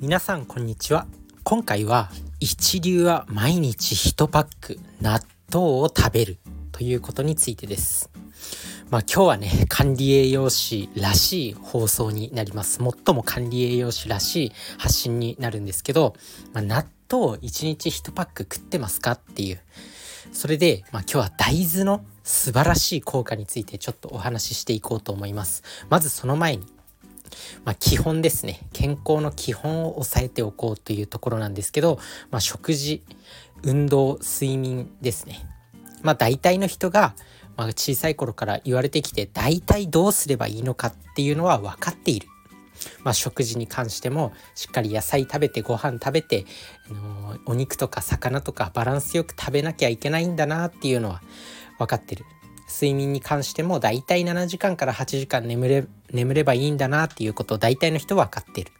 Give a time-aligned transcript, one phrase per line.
[0.00, 1.08] 皆さんこんにちは。
[1.42, 2.08] 今回は
[2.38, 5.18] 一流は毎日1パック納
[5.52, 6.38] 豆を食べる
[6.70, 8.08] ということについてです。
[8.90, 12.78] まあ今日はね管理栄養士らしい放送になります。
[12.78, 16.14] 最も管理栄養士らしい発信になるんですけど、
[16.52, 19.60] まあ、納豆1日1パック食ってますかっていう。
[20.30, 25.64] それで、まあ、今日は大豆の素晴らしい効果についてちょっとお話ししていこうと思います。
[25.90, 26.77] まずその前に
[27.64, 31.98] まあ、基本ですね健康の基本を抑えておこうというところなんですけど、
[32.30, 33.02] まあ、食事
[33.62, 35.44] 運動睡眠ですね
[36.02, 37.14] まあ大体の人が、
[37.56, 42.28] まあ、小さい頃から言われてきて大体どうすればいいのかっていうのは分かっている。
[43.02, 46.44] まあ、食事に関してもしっかり野菜食べてご飯食べて、
[46.88, 51.20] あのー、お肉とか魚とかバランスよく食べなきゃいけないんだなっていうのは
[51.78, 52.24] 分かってる。
[52.68, 58.70] 睡眠に関しても大体7時間から8時間眠れ眠ればいいんだなっていうことを大体の人は分かってる。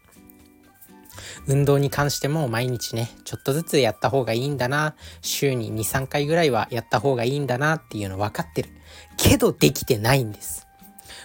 [1.46, 4.94] 運動に関しても毎日ねちょっとずつやった方がいいんだな。
[5.22, 8.70] 週に23回ぐらいはやった方がいいんだなっていうの分かってる。
[9.16, 10.67] けどできてないんです。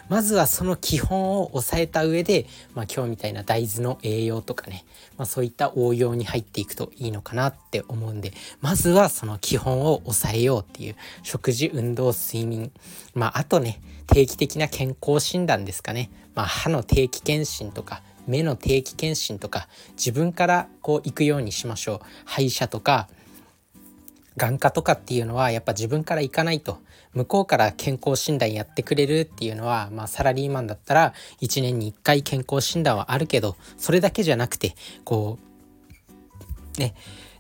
[0.10, 4.86] まずはその基本を抑えた上で、まあ、今日みたいな大豆の栄養とかね、
[5.18, 12.72] まあ、そういった応用に入っていくといいのかなって思うんでまずはその基本を抑えようっていう食事運動睡眠
[13.14, 22.00] まああとね定期的な健康診断ですかね、まあ、歯の定期検診とか目の定期検診とか自分からこう行くようにしましょう。
[22.26, 23.08] 歯医者とか
[24.38, 26.80] 眼科とかっていうのはやっぱ自分から行かないと
[27.14, 35.38] 向こうから健康診断やってくれるっていうのは、まあ、サラリーマンだったら1年に1回健康診断はあるけどそれだけじゃなくてこ
[36.78, 36.96] うね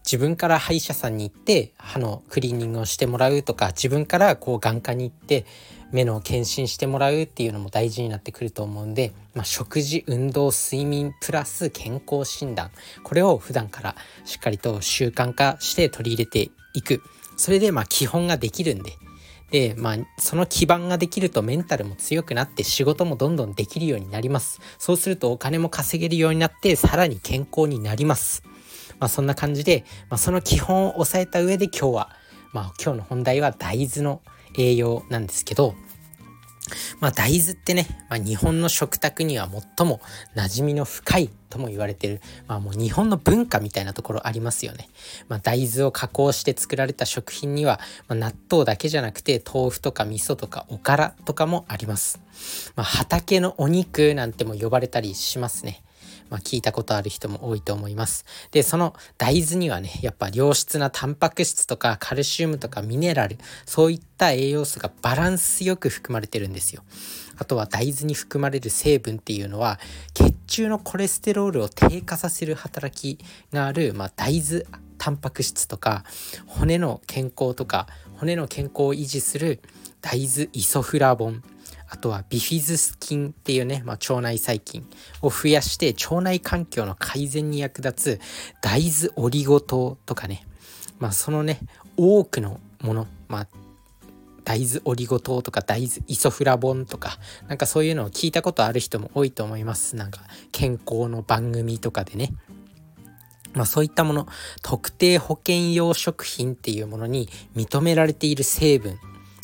[0.05, 5.45] 自分から歯医者さんに行って歯のクリーニングをしてもらうとか自分からこう眼科に行って
[5.91, 12.71] 目の検診してもらうっていうのも大事になってくると思うんで、まあ、食事運動睡眠プラス健康診断
[13.03, 17.02] これを普段からしっかりと習慣化して取り入れていく。
[17.38, 18.98] それでまあ基本ができるんで。
[19.52, 24.60] でまあその基盤ができるとメンタルも強くなって仕事もどんどんできるようになります。
[24.80, 28.44] そうするとお金も稼げるようになってさらに健康になります。
[29.00, 32.10] まあそんな感じで、まあ、その基本を押さえた上で今日は
[32.52, 34.22] まあ今日の本題は大豆の
[34.58, 35.76] 栄養なんですけど
[37.03, 39.99] まあ大豆ってね、まあ、日本の食卓には最も
[40.36, 44.87] 馴染みの深いとも言われてる、まあもう日本の文化みたいなところありますよね。
[45.27, 52.21] まあ大豆を加工して作られた食品には、まあ、納豆だけじゃなくて豆腐とか味噌とかおからとかもあります。
[52.77, 55.83] まあ畑のお肉なんても呼ばれたりしますね。
[56.33, 58.26] まあ、聞いたことある人も多いと思います。
[58.49, 66.82] で、その大豆にはね、やっぱ良質なタンパク質とかカルシウムとかミネラル、そういった栄養素がバランスよく含まれてるんですよ。
[67.38, 69.80] あとは大豆に含まれる成分っていうのは
[70.14, 74.66] 血中のコレステロールを低下させる働きがある、まあ、大豆
[74.98, 76.04] タンパク質とか
[76.48, 79.61] 骨の健康とか骨の健康を維持する
[80.02, 81.43] 大豆イソフラボン
[81.93, 84.83] あとはビフィズス菌っていうね、まあ、腸内細菌
[85.21, 88.21] を増やして腸内環境の改善に役立つ
[88.64, 90.48] 大豆オリゴ糖とかね、
[90.98, 91.59] まあ、そのね
[91.95, 93.48] 多くのもの、まあ、
[94.43, 99.95] 大豆オリゴ糖とか大豆イソフラボンとかなんかそういうのを聞いたことある人も多いと思います。
[99.95, 100.21] なんか
[100.52, 102.33] 健康の番組とかでね。
[103.54, 104.27] まあそういったもの
[104.64, 108.98] 特定保険用食品っていうものに認められている成分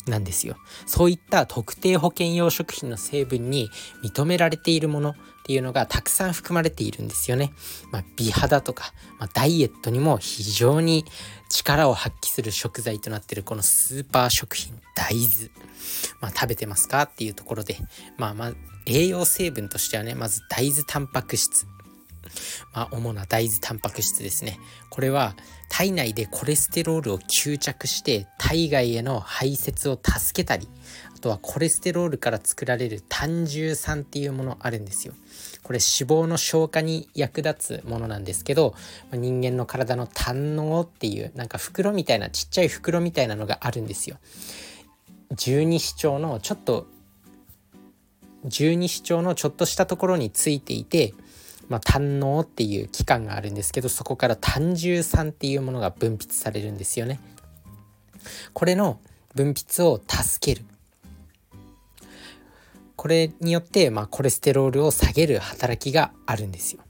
[0.06, 0.56] なんですよ。
[0.86, 3.70] そういった特定保険用食品の成分に
[4.02, 7.52] 認められているものっていうのがたくさん含まれているんですよね。
[7.90, 11.04] まあ、美肌とか、まあ、ダイエットにも非常に
[11.48, 15.50] 力を発揮する食材となっているこのスーパー食品大豆。
[16.20, 17.76] まあ、食べてますかっていうところで、
[18.16, 18.52] まあまあ
[18.86, 21.66] 栄養成分としてはね、まず大豆タンパク質。
[22.72, 24.58] まあ、主な大豆タンパク質ですね。
[24.88, 25.34] これは
[25.68, 30.68] 体内でコレステロールを吸着して体外への排泄を助けたり
[31.14, 35.14] あとはコレステロールから作られる胆汁酸っていうものあるんですよ。
[35.62, 38.74] これ脂肪の消化に役立つものなんですけど
[39.12, 44.16] 人間の体の胆のっていうなんか袋みたいなちっちゃい袋みたいなのがあるんですよ。
[45.36, 46.88] 十二指腸のちょっと
[48.44, 51.14] 十二指腸のちょっとしたところについていて
[51.70, 57.20] まあ、胆のっていう器官があるんですけどそこから胆汁酸っていうものが分泌されるんですよね。
[58.52, 59.00] これの
[59.34, 60.66] 分泌を助ける。
[62.96, 66.82] これによって、まあ、コレステロールを下げる働きがあるんですよ。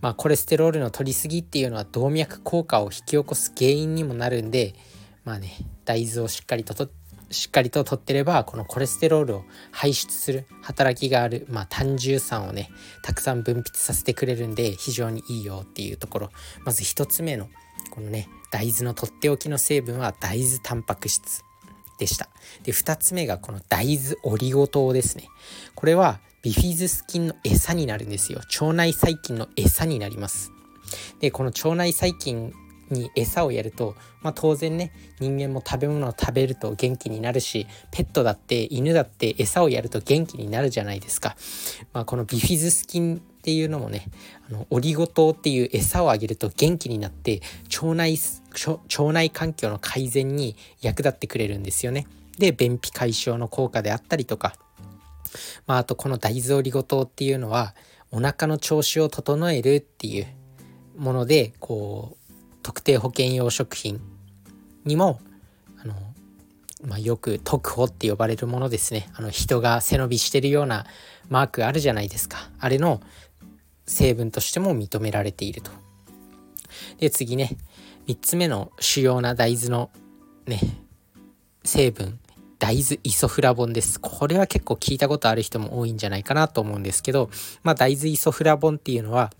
[0.00, 4.74] まあ、コレステロールの取りすぎっていうのは動脈硬化を引き起こす原因にもなるんで
[5.24, 5.50] まあね
[5.84, 6.88] 大豆をしっかりとと
[7.30, 12.70] しっかりと取ってればこのコレステロールを排出する働きがある、まあ、胆汁酸をね
[13.02, 16.30] たくさん分泌させてくれるんで非常にいいよっていうところ。
[16.64, 17.48] まず1つ目の
[17.90, 21.44] このね大豆のとっておきの成分は大豆タンパク質
[21.98, 22.28] でした。
[22.64, 25.28] で2つ目がこの大豆オリゴ糖ですね。
[25.74, 28.40] これはビフィズス菌の餌になるんですよ。
[28.60, 30.52] 腸内細菌の餌になります。
[31.20, 32.52] でこの腸内細菌
[32.92, 41.36] に餌をやると、まあ、当然ね人間も食べ物を食べると元気になるしペットだって犬だって餌をやると元気になるじゃないですか、
[41.92, 44.06] まあ、このビフィズス菌っていうのもね
[44.48, 47.40] あのオリゴ糖っていう餌をあげると元気になって
[47.82, 48.18] 腸内
[48.52, 52.06] 腸内環境の改善に役立ってくれるんですよね。
[52.38, 54.54] で便秘解消の効果であったりとか。
[55.66, 57.74] まあ、あとこの大豆オリゴ糖っていうのは
[58.10, 60.26] お腹の調子を整えるっていう
[60.96, 62.19] ものでこう
[62.70, 64.00] 特定保険用食品。
[64.84, 65.18] にも
[65.82, 65.94] あの、
[66.84, 69.10] まあ、よく特保って呼ばれるものですね。
[69.14, 70.86] あの人が背伸びしてるような
[71.28, 72.48] マークあるじゃないですか。
[72.60, 73.00] あれの
[73.86, 75.72] 成分としても認められていると。
[76.98, 77.56] で次ね。
[78.06, 79.90] 3つ目の主要な大豆の
[80.46, 80.60] ね
[81.64, 82.20] 成分。
[82.60, 84.00] 大豆イソフラボンです。
[84.00, 87.30] これは結構聞いたことある人も多いんじゃないかなと思うんですけど、
[87.64, 89.32] まあ、大豆イソフラボンっていうのは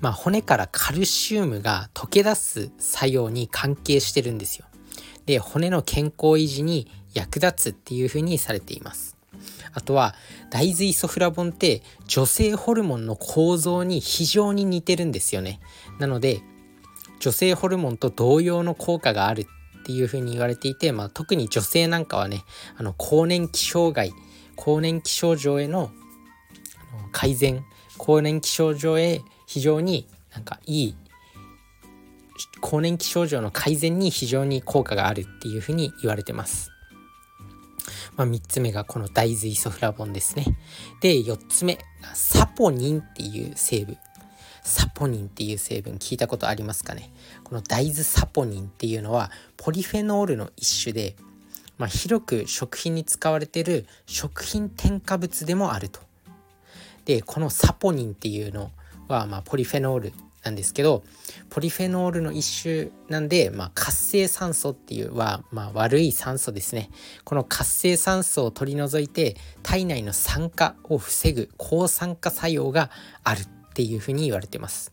[0.00, 4.66] まあ、骨からカルシウムが溶け出す作用に関係してるんですよ。
[5.26, 9.16] で骨の健康維持に役立つっていうふうにされています。
[9.72, 10.14] あとは
[10.50, 15.60] 大豆イソフラボンって女性ホルモンの構造に非常に似てるんですよね。
[15.98, 16.40] なので
[17.20, 19.42] 女性ホルモンと同様の効果がある
[19.80, 22.44] っていうふうに言われていて、まあ、特に女性なんかはね
[22.76, 24.12] あの更年期障害
[24.56, 25.90] 更年期症状への
[27.12, 27.64] 改善
[27.98, 30.96] 更年期症状へ非常になんかいい
[32.60, 36.70] 更年期症状の改善に非常に効果があるっていうふうに言われてます。
[38.16, 40.44] まあ、3つ目がこの大豆イソフラボンですね。
[41.00, 43.98] で4つ目がサポニンっていう成分。
[44.62, 47.10] サポニンっていう成分聞いたことありますかね？
[47.42, 51.16] この大豆サポニンっていうのはポリフェノールの一種で、
[51.76, 55.98] まあ、広く食品に使われてる食品添加物でもあると。
[57.04, 58.70] でこのサポニンっていうの
[59.14, 60.12] は、ま、ポリフェノール
[60.42, 61.02] なんですけど
[61.50, 66.90] ポリフェノールの一種なんで、まあ、活性酸素っていうは、まあ、悪い酸素ですね
[67.24, 72.90] この活性酸素を取り除いて体内の酸化を防ぐ抗酸化作用が
[73.22, 74.92] あるっていうふうに言われてます。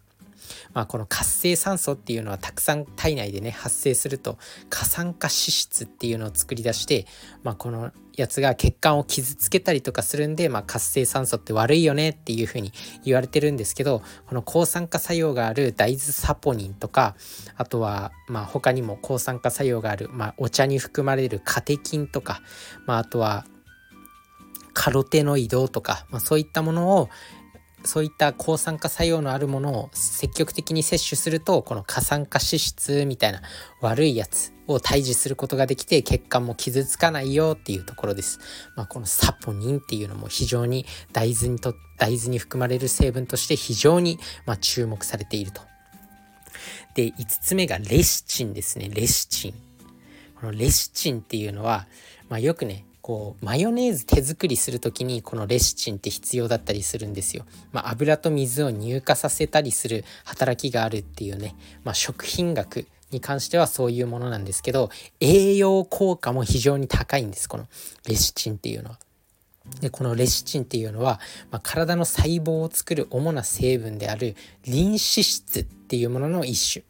[0.73, 4.37] まあ、この活性酸素っていうのはたくさん体内でね発生すると
[4.69, 7.05] 過酸化脂質っていうのを作り出して、
[7.43, 12.73] まあ、このやつが血管を傷つけたりとかするんで、まあ、活性酸素って悪いよねっていうふうに
[13.05, 17.15] 言われてるんですけどこの抗酸化作用がある大豆サポニンとか
[17.55, 22.41] あとはまあ他にも抗酸化作用がある、まあ、お茶に含まれるカテキンとか、
[22.87, 23.45] まあ、あとは
[24.73, 27.09] カロテノイドとか、まあ、そういったものを
[27.83, 33.41] そういった抗酸化作用のあるものを積極的に摂取するとこの過酸化脂質みたいな
[33.81, 38.39] 悪いやつを退治することができて血管も傷つかないよっていうところです。
[38.75, 45.61] まあ、このサポニンっていうのも非常に大豆にと大豆に含まれる成分として非常にま注目されていると。
[46.95, 49.53] で5つ目がレシチンですねレシチン。
[50.39, 51.87] このレシチンっていうのは、
[52.29, 57.45] まあ、よくねこうマヨネーズ手作りする時にこのレシチンって必要だったりするんですよ。
[57.71, 64.89] まあ、油と水を乳化させたりする働きがあるっていうね、まあ、食品学に関してはそういうものなんですけど
[65.21, 67.67] 栄養効果も非常に高いんですこの
[68.05, 68.99] レシチンっていうのは。
[69.79, 74.35] でこのレシチンっていうのは、まあ、体の細胞を作る主な成分である
[74.65, 76.83] リン脂質っていうものの一種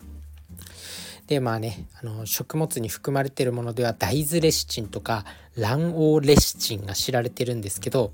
[1.28, 5.26] でまあねあの食物に含まれてるものでは大豆レシチンとか
[5.58, 8.14] 卵黄レシチンが知られてるんですけど、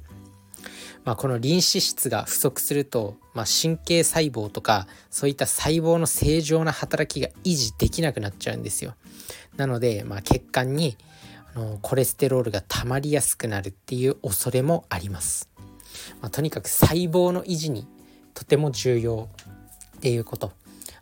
[1.06, 8.96] まあ、このリン脂質が不足すると、まあ、神経細胞とかそういった細胞の正常な働きが維持できなくなっちゃうんですよ。
[9.58, 10.98] なので、まあ、血管に
[11.54, 15.50] あのコレステロールが溜まりやすくなるっていう恐れもあります。
[16.20, 17.88] まあ、とにかく細胞の維持に
[18.34, 19.30] とても重要
[19.98, 20.52] っていうこと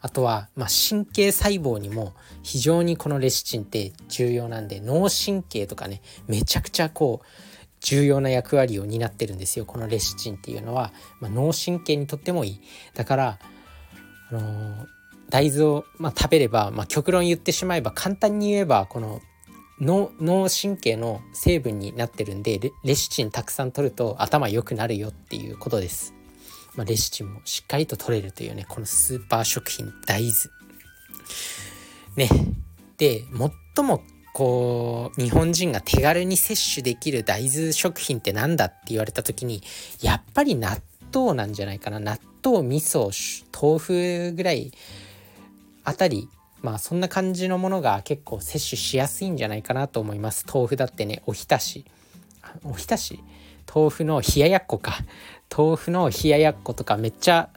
[0.01, 7.25] あとは、まあ、神経細胞にも非常にこのレシチンって重要なんで脳神経とかねめちゃくちゃこう
[7.81, 12.61] 重要な役割を担ってるんですよこのレシチンっていうのは、まあ、脳神経にとってもいい
[12.95, 13.39] だから、
[14.31, 14.87] あのー、
[15.29, 19.21] 大豆を、まあ、食べれば、まあ、極論言ってしまえば簡単に言えばこの
[19.79, 26.13] 脳神経の成分になってるんでレシチンたくさん取ると頭良くなるよっていうことです。
[26.75, 30.33] まあ、レシチンもしっかりと取れるというねこのスーパー食品大豆。
[32.15, 32.29] ね。
[32.97, 33.23] で
[33.75, 39.61] 最もこう日本人が手軽に摂取できる大豆食品って何だって言われた時に
[40.01, 40.77] やっぱり納
[41.13, 41.99] 豆なんじゃないかな。
[41.99, 43.11] 納豆味噌
[43.53, 44.71] 豆腐ぐらい
[45.83, 46.29] あたり
[46.61, 50.45] まあそんな感じのものが結構摂取しやすいんじゃないかなと思います。
[50.51, 51.85] 豆腐だってねおひたし。
[52.63, 53.19] おひたし？
[53.73, 54.99] 豆腐の冷ややっこか。
[55.55, 57.49] 豆腐の冷ややっことかめっちゃ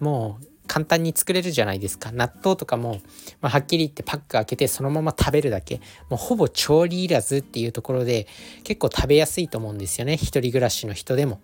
[0.00, 2.12] もう簡単に作れるじゃないですか。
[2.12, 3.00] 納豆とかも、
[3.40, 5.80] まあ、はっきり言ってパック開けてそのまま食べるだけ。
[6.10, 8.26] もうほぼ調理いらずっていうところで
[8.64, 10.14] 結構食べやすいと思うんですよね。
[10.14, 11.40] 一人暮らしの人でも。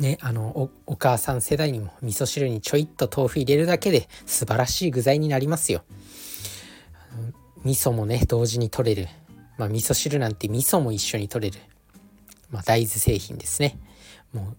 [0.00, 5.82] ね、あのお母さん世代にも味噌汁にちょいっと豆腐入れるだけで素晴らしい具材になりますよ。
[7.64, 9.08] 味噌もね同時に取れる、
[9.58, 11.62] まあ、味噌汁なんて味噌も一緒に取れる、
[12.50, 13.78] まあ、大豆製品ですね。
[14.32, 14.54] も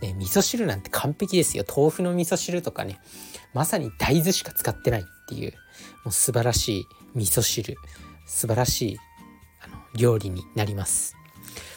[0.00, 3.00] うね味噌汁なんて完璧ですよ豆腐の味噌汁とかね
[3.52, 5.52] まさに大豆しか使ってないっていう
[6.04, 7.76] もう素晴らしい味噌汁
[8.26, 8.98] 素晴らしい
[9.62, 11.16] あの料理になります。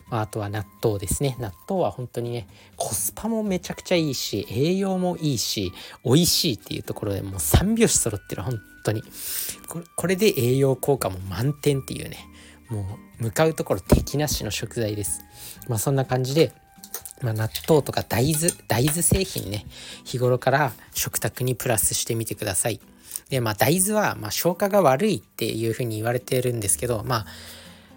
[0.09, 5.71] まあ、あとは納豆ですね納豆は本当にねコスパもめちゃくちゃいいし栄養もいいし
[6.03, 9.03] 美味しいっていうところでもう3拍子揃ってる本当に
[9.95, 12.17] これで栄養効果も満点っていうね
[12.71, 15.23] もう向かうところ敵なしの食材です。
[15.67, 16.53] まあそんな感じで
[17.21, 19.65] まあ、納豆とか大豆大豆製品ね。
[20.03, 22.79] 日頃から食卓にプラスしてみてください。
[23.29, 27.25] でまあ大豆はま消化が悪いっていうふうに言われてるんですけどまあ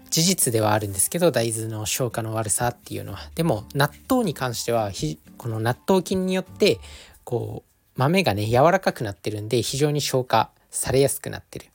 [0.09, 3.19] 事実ではあるんですけど大豆の消化の悪さっていうのは。
[3.35, 4.91] でも納豆に関しては
[5.37, 6.79] この納豆菌によって
[7.23, 11.65] こう豆がね柔らかくなってるんで非常に消化されやすくなってる。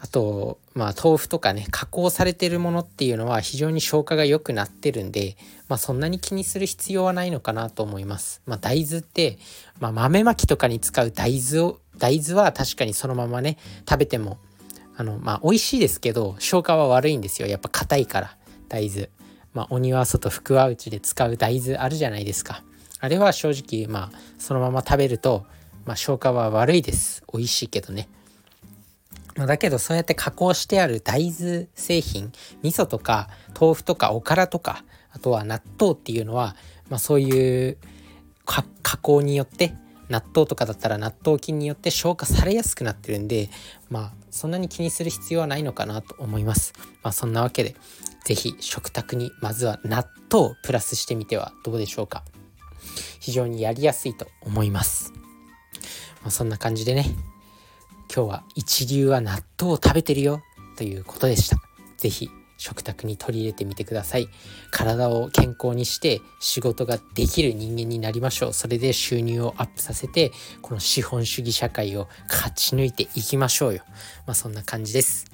[0.00, 5.36] あとまあ豆腐とかね加工されてるものっていうのは非常に消化が良くなってるんで
[5.68, 9.38] まあそんなに気にする必要はないのかなと思いますまあ大豆って、
[9.80, 14.38] まあ、豆まきとかに使う大豆を大豆は確かにそのままね食べても
[14.98, 17.46] あの、まあ、美味しいですけど、消化は悪いんですよ。
[17.46, 18.36] やっぱ硬いから、
[18.68, 19.08] 大豆。
[19.54, 22.64] まあ、鬼は外、福は内で使う大豆あるじゃないですか。
[22.98, 25.46] あれは正直、まあ、そのまま食べると、
[25.86, 27.22] まあ、消化は悪いです。
[27.32, 28.08] 美味しいけどね。
[29.38, 36.56] ま、だけど、そうやって加工してある大豆製品、味噌とか、豆腐とか、おからとか、あとは納豆っていうのは、
[36.90, 37.78] まあ、そういう
[38.44, 38.64] 加
[38.98, 39.74] 工によって、
[40.08, 43.50] 納豆とかだったら納豆菌によって消化されやすくなってるんで
[43.90, 46.72] まあそんなに気にする必要はないのかなと思います。
[47.02, 47.76] まあそんなわけで
[48.24, 52.24] 是非食卓にまずは納豆をプラスしてみてはどうでしょうか。
[53.20, 55.12] 非常にやりやすいと思います、
[56.22, 57.04] まあ、そんな感じでね。
[58.14, 60.42] 今日は一流は納豆を食べてるよ。
[60.76, 61.58] ということでした。
[61.96, 64.28] 是非食卓に取り入れてみてください。
[64.70, 68.52] 体を健康にして仕事ができる人間になりましょう。
[68.52, 73.82] それで収入をアップさせてこの資本主義社会を勝ち抜いていきましょうよ。
[74.26, 75.26] まあそんな感じです。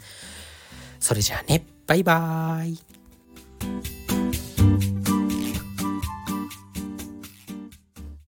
[1.00, 1.66] それじゃあね。
[1.86, 4.03] バイバーイ。